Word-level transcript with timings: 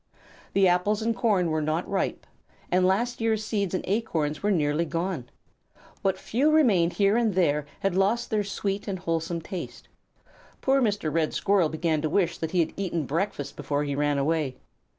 The 0.53 0.67
apples 0.67 1.03
and 1.03 1.15
corn 1.15 1.51
were 1.51 1.61
not 1.61 1.87
ripe, 1.87 2.25
and 2.71 2.87
last 2.87 3.21
year's 3.21 3.45
seeds 3.45 3.75
and 3.75 3.85
acorns 3.87 4.41
were 4.41 4.49
nearly 4.49 4.83
gone. 4.83 5.29
What 6.01 6.17
few 6.17 6.49
remained 6.49 6.93
here 6.93 7.15
and 7.17 7.35
there 7.35 7.67
had 7.81 7.93
lost 7.95 8.31
their 8.31 8.43
sweet 8.43 8.87
and 8.87 8.97
wholesome 8.97 9.41
taste. 9.41 9.89
Poor 10.59 10.81
Mr. 10.81 11.13
Red 11.13 11.35
Squirrel 11.35 11.69
began 11.69 12.01
to 12.01 12.09
wish 12.09 12.39
that 12.39 12.49
he 12.49 12.61
had 12.61 12.73
eaten 12.77 13.05
breakfast 13.05 13.55
before 13.55 13.83
he 13.83 13.93
ran 13.93 14.17
away. 14.17 14.55